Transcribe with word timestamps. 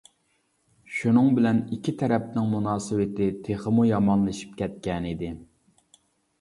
شۇنىڭ 0.99 1.27
بىلەن 1.39 1.59
ئىككى 1.75 1.93
تەرەپنىڭ 1.99 2.49
مۇناسىۋىتى 2.55 3.29
تېخىمۇ 3.49 3.87
يامانلىشىپ 3.93 4.59
كەتكەنىدى. 4.65 5.35